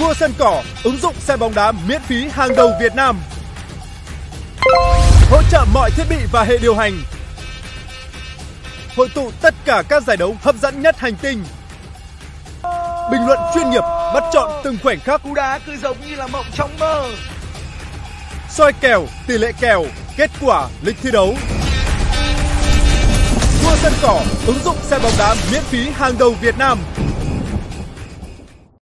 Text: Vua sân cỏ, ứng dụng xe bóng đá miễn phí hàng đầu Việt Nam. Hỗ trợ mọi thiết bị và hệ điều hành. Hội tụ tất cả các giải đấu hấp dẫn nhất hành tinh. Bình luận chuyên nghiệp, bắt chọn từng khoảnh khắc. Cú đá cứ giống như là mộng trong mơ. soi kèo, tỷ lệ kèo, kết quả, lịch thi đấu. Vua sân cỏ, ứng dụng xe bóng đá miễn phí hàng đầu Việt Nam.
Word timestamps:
Vua 0.00 0.14
sân 0.14 0.32
cỏ, 0.38 0.62
ứng 0.84 0.96
dụng 0.96 1.14
xe 1.20 1.36
bóng 1.36 1.54
đá 1.54 1.72
miễn 1.72 2.02
phí 2.02 2.28
hàng 2.28 2.56
đầu 2.56 2.72
Việt 2.80 2.94
Nam. 2.94 3.20
Hỗ 5.30 5.42
trợ 5.50 5.64
mọi 5.74 5.90
thiết 5.90 6.04
bị 6.10 6.16
và 6.32 6.44
hệ 6.44 6.58
điều 6.58 6.74
hành. 6.74 7.02
Hội 8.96 9.08
tụ 9.14 9.30
tất 9.40 9.54
cả 9.64 9.82
các 9.88 10.02
giải 10.02 10.16
đấu 10.16 10.36
hấp 10.42 10.54
dẫn 10.62 10.82
nhất 10.82 10.98
hành 10.98 11.14
tinh. 11.14 11.44
Bình 13.12 13.26
luận 13.26 13.38
chuyên 13.54 13.70
nghiệp, 13.70 13.82
bắt 14.14 14.24
chọn 14.32 14.60
từng 14.64 14.78
khoảnh 14.82 15.00
khắc. 15.00 15.22
Cú 15.22 15.34
đá 15.34 15.58
cứ 15.66 15.76
giống 15.76 15.96
như 16.08 16.16
là 16.16 16.26
mộng 16.26 16.46
trong 16.54 16.70
mơ. 16.78 17.04
soi 18.50 18.72
kèo, 18.72 19.06
tỷ 19.26 19.38
lệ 19.38 19.52
kèo, 19.60 19.84
kết 20.16 20.30
quả, 20.40 20.68
lịch 20.82 20.96
thi 21.02 21.10
đấu. 21.10 21.34
Vua 23.64 23.76
sân 23.76 23.92
cỏ, 24.02 24.22
ứng 24.46 24.58
dụng 24.64 24.76
xe 24.82 24.98
bóng 24.98 25.12
đá 25.18 25.34
miễn 25.52 25.62
phí 25.62 25.90
hàng 25.90 26.18
đầu 26.18 26.34
Việt 26.40 26.58
Nam. 26.58 26.78